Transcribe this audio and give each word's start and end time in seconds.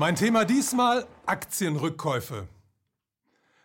Mein 0.00 0.16
Thema 0.16 0.46
diesmal 0.46 1.06
Aktienrückkäufe. 1.26 2.48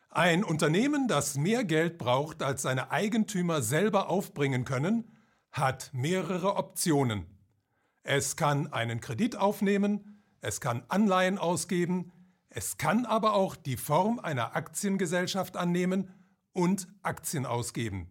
Ein 0.10 0.44
Unternehmen, 0.44 1.08
das 1.08 1.38
mehr 1.38 1.64
Geld 1.64 1.98
braucht, 1.98 2.44
als 2.44 2.64
seine 2.64 2.92
Eigentümer 2.92 3.62
selber 3.62 4.10
aufbringen 4.10 4.66
können, 4.66 5.10
hat 5.54 5.92
mehrere 5.94 6.58
Optionen. 6.58 7.26
Es 8.04 8.36
kann 8.36 8.68
einen 8.74 9.00
Kredit 9.00 9.38
aufnehmen, 9.38 10.22
es 10.42 10.60
kann 10.60 10.84
Anleihen 10.90 11.38
ausgeben, 11.38 12.12
es 12.50 12.76
kann 12.76 13.06
aber 13.06 13.34
auch 13.34 13.56
die 13.56 13.78
Form 13.78 14.20
einer 14.20 14.58
Aktiengesellschaft 14.58 15.56
annehmen 15.56 16.14
und 16.52 16.90
Aktien 17.02 17.46
ausgeben. 17.46 18.10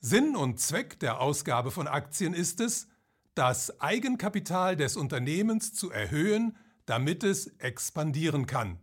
Sinn 0.00 0.36
und 0.36 0.60
Zweck 0.60 1.00
der 1.00 1.22
Ausgabe 1.22 1.70
von 1.70 1.88
Aktien 1.88 2.34
ist 2.34 2.60
es, 2.60 2.88
das 3.34 3.80
Eigenkapital 3.80 4.76
des 4.76 4.98
Unternehmens 4.98 5.72
zu 5.72 5.90
erhöhen, 5.90 6.58
damit 6.90 7.22
es 7.22 7.46
expandieren 7.58 8.46
kann. 8.46 8.76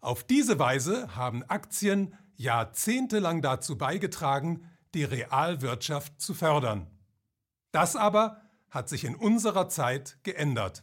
Auf 0.00 0.24
diese 0.24 0.58
Weise 0.58 1.14
haben 1.14 1.44
Aktien 1.44 2.16
jahrzehntelang 2.34 3.40
dazu 3.40 3.78
beigetragen, 3.78 4.68
die 4.94 5.04
Realwirtschaft 5.04 6.20
zu 6.20 6.34
fördern. 6.34 6.88
Das 7.70 7.94
aber 7.94 8.42
hat 8.68 8.88
sich 8.88 9.04
in 9.04 9.14
unserer 9.14 9.68
Zeit 9.68 10.18
geändert. 10.24 10.82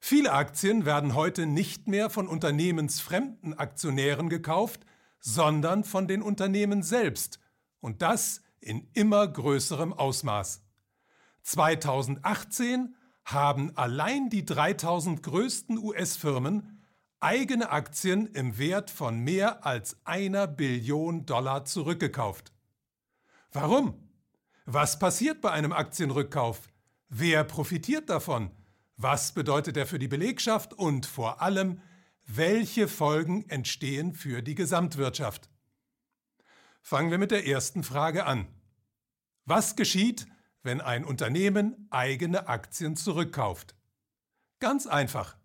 Viele 0.00 0.32
Aktien 0.32 0.86
werden 0.86 1.14
heute 1.14 1.44
nicht 1.44 1.88
mehr 1.88 2.08
von 2.08 2.26
unternehmensfremden 2.26 3.52
Aktionären 3.52 4.30
gekauft, 4.30 4.86
sondern 5.20 5.84
von 5.84 6.08
den 6.08 6.22
Unternehmen 6.22 6.82
selbst, 6.82 7.38
und 7.80 8.00
das 8.00 8.40
in 8.60 8.88
immer 8.94 9.28
größerem 9.28 9.92
Ausmaß. 9.92 10.62
2018 11.42 12.94
haben 13.24 13.76
allein 13.76 14.30
die 14.30 14.44
3000 14.44 15.22
größten 15.22 15.78
US-Firmen 15.78 16.82
eigene 17.20 17.70
Aktien 17.70 18.26
im 18.26 18.58
Wert 18.58 18.90
von 18.90 19.20
mehr 19.20 19.64
als 19.64 19.96
einer 20.04 20.46
Billion 20.46 21.24
Dollar 21.24 21.64
zurückgekauft. 21.64 22.52
Warum? 23.52 24.08
Was 24.64 24.98
passiert 24.98 25.40
bei 25.40 25.50
einem 25.50 25.72
Aktienrückkauf? 25.72 26.68
Wer 27.08 27.44
profitiert 27.44 28.10
davon? 28.10 28.50
Was 28.96 29.32
bedeutet 29.32 29.76
er 29.76 29.86
für 29.86 29.98
die 29.98 30.08
Belegschaft? 30.08 30.72
Und 30.72 31.06
vor 31.06 31.42
allem, 31.42 31.80
welche 32.26 32.88
Folgen 32.88 33.48
entstehen 33.48 34.14
für 34.14 34.42
die 34.42 34.54
Gesamtwirtschaft? 34.54 35.50
Fangen 36.80 37.10
wir 37.10 37.18
mit 37.18 37.30
der 37.30 37.46
ersten 37.46 37.82
Frage 37.82 38.26
an. 38.26 38.46
Was 39.44 39.76
geschieht, 39.76 40.26
wenn 40.62 40.80
ein 40.80 41.04
Unternehmen 41.04 41.86
eigene 41.90 42.48
Aktien 42.48 42.96
zurückkauft? 42.96 43.74
Ganz 44.60 44.86
einfach. 44.86 45.36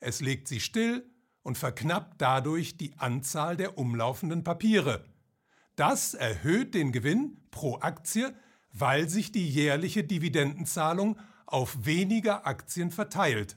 Es 0.00 0.20
legt 0.20 0.48
sie 0.48 0.60
still 0.60 1.08
und 1.42 1.58
verknappt 1.58 2.20
dadurch 2.20 2.76
die 2.76 2.98
Anzahl 2.98 3.56
der 3.56 3.78
umlaufenden 3.78 4.44
Papiere. 4.44 5.04
Das 5.76 6.14
erhöht 6.14 6.74
den 6.74 6.92
Gewinn 6.92 7.38
pro 7.50 7.78
Aktie, 7.78 8.34
weil 8.72 9.08
sich 9.08 9.32
die 9.32 9.48
jährliche 9.48 10.04
Dividendenzahlung 10.04 11.18
auf 11.46 11.86
weniger 11.86 12.46
Aktien 12.46 12.90
verteilt. 12.90 13.56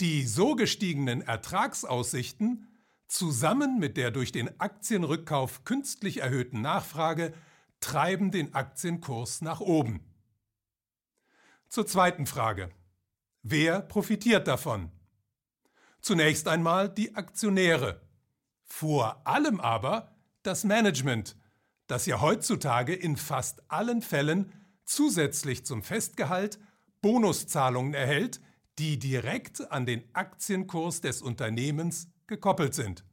Die 0.00 0.24
so 0.24 0.56
gestiegenen 0.56 1.22
Ertragsaussichten 1.22 2.66
zusammen 3.06 3.78
mit 3.78 3.96
der 3.96 4.10
durch 4.10 4.32
den 4.32 4.60
Aktienrückkauf 4.60 5.64
künstlich 5.64 6.18
erhöhten 6.18 6.62
Nachfrage 6.62 7.32
treiben 7.84 8.30
den 8.30 8.54
Aktienkurs 8.54 9.42
nach 9.42 9.60
oben. 9.60 10.00
Zur 11.68 11.86
zweiten 11.86 12.24
Frage. 12.24 12.70
Wer 13.42 13.82
profitiert 13.82 14.48
davon? 14.48 14.90
Zunächst 16.00 16.48
einmal 16.48 16.88
die 16.88 17.14
Aktionäre. 17.14 18.00
Vor 18.64 19.26
allem 19.26 19.60
aber 19.60 20.16
das 20.42 20.64
Management, 20.64 21.36
das 21.86 22.06
ja 22.06 22.22
heutzutage 22.22 22.94
in 22.94 23.18
fast 23.18 23.70
allen 23.70 24.00
Fällen 24.00 24.50
zusätzlich 24.86 25.66
zum 25.66 25.82
Festgehalt 25.82 26.58
Bonuszahlungen 27.02 27.92
erhält, 27.92 28.40
die 28.78 28.98
direkt 28.98 29.70
an 29.70 29.84
den 29.84 30.08
Aktienkurs 30.14 31.02
des 31.02 31.20
Unternehmens 31.20 32.08
gekoppelt 32.28 32.74
sind. 32.74 33.04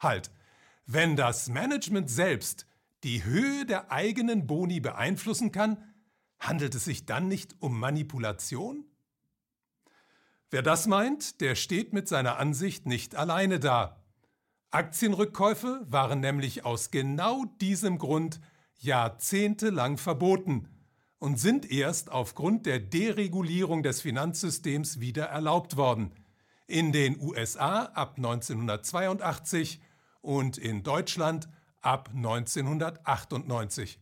Halt, 0.00 0.30
wenn 0.86 1.14
das 1.14 1.50
Management 1.50 2.08
selbst 2.08 2.66
die 3.04 3.24
Höhe 3.24 3.66
der 3.66 3.90
eigenen 3.90 4.46
Boni 4.46 4.80
beeinflussen 4.80 5.52
kann, 5.52 5.82
handelt 6.38 6.74
es 6.74 6.84
sich 6.84 7.06
dann 7.06 7.28
nicht 7.28 7.56
um 7.60 7.78
Manipulation? 7.78 8.84
Wer 10.50 10.62
das 10.62 10.86
meint, 10.86 11.40
der 11.40 11.54
steht 11.54 11.92
mit 11.92 12.08
seiner 12.08 12.38
Ansicht 12.38 12.86
nicht 12.86 13.14
alleine 13.14 13.58
da. 13.58 14.04
Aktienrückkäufe 14.70 15.86
waren 15.88 16.20
nämlich 16.20 16.64
aus 16.64 16.90
genau 16.90 17.44
diesem 17.60 17.98
Grund 17.98 18.40
jahrzehntelang 18.78 19.96
verboten 19.96 20.68
und 21.18 21.38
sind 21.38 21.70
erst 21.70 22.10
aufgrund 22.10 22.66
der 22.66 22.80
Deregulierung 22.80 23.82
des 23.82 24.00
Finanzsystems 24.00 24.98
wieder 24.98 25.26
erlaubt 25.26 25.76
worden. 25.76 26.12
In 26.66 26.90
den 26.90 27.20
USA 27.20 27.84
ab 27.84 28.14
1982 28.16 29.80
und 30.20 30.58
in 30.58 30.82
Deutschland 30.82 31.48
ab 31.82 32.10
1998. 32.14 34.00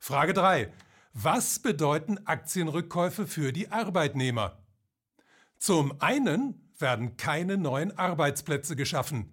Frage 0.00 0.32
3. 0.32 0.72
Was 1.12 1.60
bedeuten 1.60 2.26
Aktienrückkäufe 2.26 3.26
für 3.26 3.52
die 3.52 3.70
Arbeitnehmer? 3.70 4.58
Zum 5.58 6.00
einen 6.00 6.72
werden 6.78 7.16
keine 7.16 7.56
neuen 7.56 7.96
Arbeitsplätze 7.96 8.76
geschaffen 8.76 9.32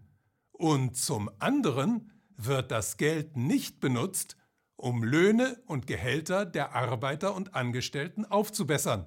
und 0.52 0.96
zum 0.96 1.32
anderen 1.40 2.12
wird 2.38 2.72
das 2.72 2.98
Geld 2.98 3.36
nicht 3.36 3.80
benutzt, 3.80 4.38
um 4.76 5.04
Löhne 5.04 5.62
und 5.66 5.88
Gehälter 5.88 6.46
der 6.46 6.76
Arbeiter 6.76 7.36
und 7.36 7.56
Angestellten 7.56 8.26
aufzubessern. 8.26 9.06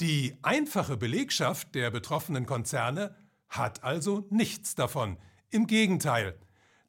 Die 0.00 0.36
einfache 0.42 0.96
Belegschaft 0.96 1.74
der 1.74 1.90
betroffenen 1.90 2.46
Konzerne 2.46 3.14
hat 3.48 3.84
also 3.84 4.26
nichts 4.30 4.74
davon. 4.74 5.18
Im 5.50 5.66
Gegenteil, 5.66 6.38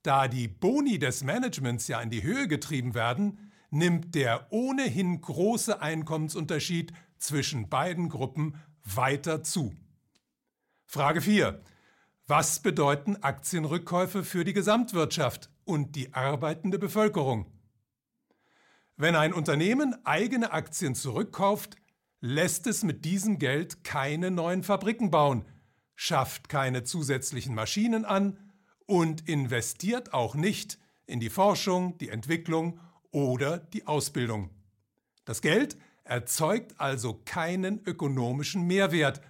da 0.06 0.28
die 0.28 0.48
Boni 0.48 1.00
des 1.00 1.24
Managements 1.24 1.88
ja 1.88 2.00
in 2.00 2.10
die 2.10 2.24
Höhe 2.24 2.48
getrieben 2.48 2.94
werden, 2.94 3.52
nimmt 3.72 4.14
der 4.16 4.48
ohnehin 4.52 5.20
große 5.20 5.82
Einkommensunterschied 5.82 6.94
zwischen 7.18 7.70
beiden 7.70 8.10
Gruppen 8.10 8.56
weiter 8.84 9.44
zu. 9.44 9.74
Frage 10.86 11.22
4. 11.22 11.62
Was 12.28 12.62
bedeuten 12.62 13.18
Aktienrückkäufe 13.18 14.24
für 14.24 14.44
die 14.44 14.54
Gesamtwirtschaft 14.54 15.50
und 15.64 15.96
die 15.96 16.14
arbeitende 16.14 16.80
Bevölkerung? 16.80 17.52
Wenn 18.98 19.16
ein 19.16 19.34
Unternehmen 19.34 19.96
eigene 20.06 20.52
Aktien 20.52 20.96
zurückkauft, 20.96 21.76
lässt 22.22 22.66
es 22.68 22.84
mit 22.84 23.06
diesem 23.06 23.40
Geld 23.40 23.84
keine 23.84 24.32
neuen 24.32 24.64
Fabriken 24.64 25.12
bauen, 25.12 25.46
schafft 25.96 26.50
keine 26.50 26.84
zusätzlichen 26.84 27.56
Maschinen 27.56 28.06
an 28.06 28.45
und 28.86 29.28
investiert 29.28 30.14
auch 30.14 30.36
nicht 30.36 30.78
in 31.06 31.20
die 31.20 31.30
Forschung, 31.30 31.98
die 31.98 32.10
Entwicklung 32.10 32.80
oder 33.12 33.60
die 33.60 33.88
Ausbildung. 33.88 34.50
Das 35.24 35.42
Geld 35.42 35.78
erzeugt 36.04 36.80
also 36.80 37.22
keinen 37.26 37.84
ökonomischen 37.86 38.68
Mehrwert, 38.68 39.22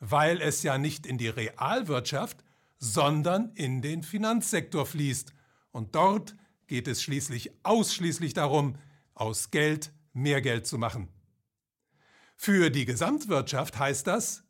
weil 0.00 0.40
es 0.40 0.62
ja 0.62 0.78
nicht 0.78 1.06
in 1.06 1.18
die 1.18 1.28
Realwirtschaft, 1.28 2.44
sondern 2.78 3.52
in 3.54 3.82
den 3.82 4.02
Finanzsektor 4.02 4.84
fließt. 4.84 5.32
Und 5.70 5.94
dort 5.94 6.36
geht 6.66 6.88
es 6.88 7.02
schließlich 7.02 7.52
ausschließlich 7.62 8.34
darum, 8.34 8.76
aus 9.14 9.50
Geld 9.50 9.92
mehr 10.12 10.40
Geld 10.40 10.66
zu 10.66 10.76
machen. 10.76 11.08
Für 12.36 12.70
die 12.70 12.84
Gesamtwirtschaft 12.84 13.78
heißt 13.78 14.06
das, 14.06 14.42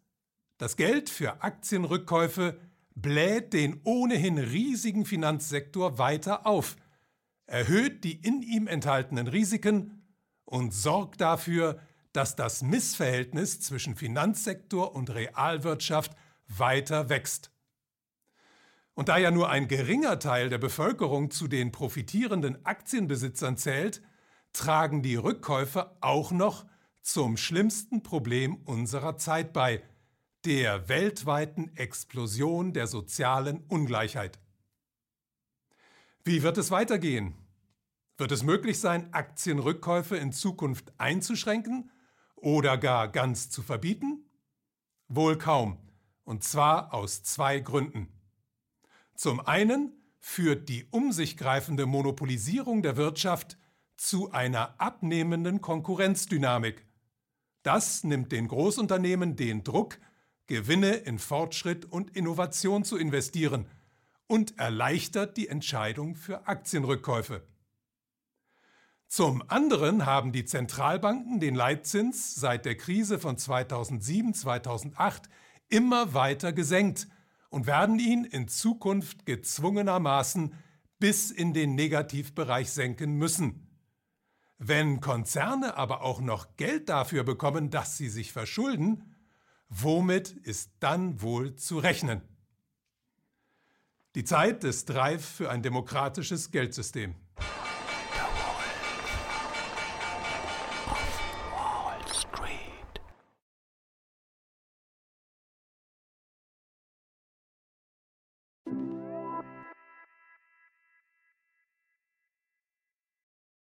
das 0.57 0.77
Geld 0.77 1.11
für 1.11 1.43
Aktienrückkäufe 1.43 2.59
bläht 2.95 3.53
den 3.53 3.81
ohnehin 3.85 4.39
riesigen 4.39 5.05
Finanzsektor 5.05 5.99
weiter 5.99 6.47
auf, 6.47 6.77
erhöht 7.47 8.05
die 8.05 8.15
in 8.15 8.43
ihm 8.43 8.67
enthaltenen 8.67 9.27
Risiken 9.27 10.03
und 10.45 10.73
sorgt 10.73 11.21
dafür, 11.21 11.81
dass 12.13 12.37
das 12.37 12.63
Missverhältnis 12.63 13.61
zwischen 13.61 13.97
Finanzsektor 13.97 14.95
und 14.95 15.11
Realwirtschaft 15.11 16.13
weiter 16.47 17.09
wächst. 17.09 17.51
Und 18.95 19.09
da 19.09 19.19
ja 19.19 19.33
nur 19.33 19.51
ein 19.51 19.67
geringer 19.67 20.21
Teil 20.21 20.49
der 20.49 20.59
Bevölkerung 20.59 21.31
zu 21.33 21.49
den 21.49 21.73
profitierenden 21.73 22.65
Aktienbesitzern 22.65 23.57
zählt, 23.57 24.01
tragen 24.53 25.03
die 25.03 25.17
Rückkäufe 25.17 25.97
auch 26.01 26.31
noch 26.31 26.65
zum 27.03 27.37
schlimmsten 27.37 28.05
Problem 28.05 28.55
unserer 28.65 29.17
Zeit 29.17 29.53
bei, 29.53 29.83
der 30.45 30.89
weltweiten 30.89 31.75
Explosion 31.77 32.73
der 32.73 32.87
sozialen 32.87 33.65
Ungleichheit. 33.69 34.39
Wie 36.23 36.43
wird 36.43 36.59
es 36.59 36.71
weitergehen? 36.71 37.35
Wird 38.17 38.31
es 38.31 38.43
möglich 38.43 38.79
sein, 38.79 39.13
Aktienrückkäufe 39.13 40.17
in 40.17 40.33
Zukunft 40.33 40.93
einzuschränken 40.99 41.91
oder 42.37 42.79
gar 42.79 43.09
ganz 43.09 43.51
zu 43.51 43.63
verbieten? 43.63 44.31
Wohl 45.09 45.39
kaum, 45.39 45.79
und 46.25 46.45
zwar 46.45 46.95
aus 46.95 47.23
zwei 47.23 47.61
Gründen. 47.61 48.09
Zum 49.15 49.41
einen 49.41 49.93
führt 50.21 50.69
die 50.69 50.87
um 50.91 51.13
sich 51.13 51.37
greifende 51.37 51.87
Monopolisierung 51.87 52.83
der 52.83 52.97
Wirtschaft 52.97 53.59
zu 53.97 54.31
einer 54.31 54.81
abnehmenden 54.81 55.61
Konkurrenzdynamik. 55.61 56.87
Das 57.63 58.05
nimmt 58.05 58.33
den 58.33 58.49
Großunternehmen 58.49 59.37
den 59.37 59.65
Druck, 59.65 59.99
Gewinne 60.47 60.93
in 60.95 61.19
Fortschritt 61.19 61.85
und 61.87 62.17
Innovation 62.17 62.85
zu 62.85 62.97
investieren 62.97 63.67
und 64.27 64.59
erleichtert 64.59 65.37
die 65.37 65.49
Entscheidung 65.49 66.17
für 66.17 66.47
Aktienrückkäufe. 66.47 67.43
Zum 69.07 69.49
anderen 69.49 70.07
haben 70.07 70.33
die 70.33 70.45
Zentralbanken 70.45 71.39
den 71.39 71.55
Leitzins 71.55 72.35
seit 72.35 72.65
der 72.65 72.77
Krise 72.77 73.19
von 73.19 73.37
2007-2008 73.37 75.23
immer 75.69 76.15
weiter 76.15 76.53
gesenkt 76.53 77.07
und 77.49 77.67
werden 77.67 77.99
ihn 77.99 78.25
in 78.25 78.49
Zukunft 78.49 79.27
gezwungenermaßen 79.27 80.55
bis 80.99 81.31
in 81.31 81.55
den 81.55 81.75
Negativbereich 81.75 82.71
senken 82.71 83.15
müssen. 83.15 83.69
Wenn 84.59 85.01
Konzerne 85.01 85.77
aber 85.77 86.03
auch 86.03 86.21
noch 86.21 86.57
Geld 86.57 86.89
dafür 86.89 87.23
bekommen, 87.23 87.71
dass 87.71 87.97
sie 87.97 88.09
sich 88.09 88.33
verschulden, 88.33 89.14
womit 89.83 90.31
ist 90.31 90.71
dann 90.81 91.21
wohl 91.21 91.57
zu 91.57 91.79
rechnen? 91.79 92.23
Die 94.15 94.25
Zeit 94.25 94.63
ist 94.63 94.95
reif 94.95 95.25
für 95.25 95.51
ein 95.51 95.63
demokratisches 95.63 96.51
Geldsystem. 96.51 97.17